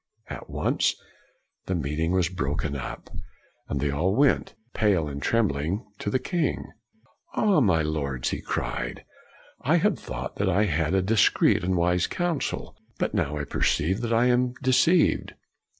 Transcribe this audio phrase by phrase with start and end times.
[0.31, 0.95] At once,
[1.67, 3.11] the meeting was broken up,
[3.69, 6.71] and they all went, pale and trembling, to the king."
[7.35, 9.05] Ah, my Lords," he cried,"
[9.61, 14.01] I had thought that I had a discreet and wise Council, but now I perceive
[14.01, 15.35] that I am deceived.